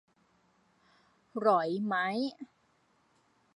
[1.39, 1.95] หรอยไหม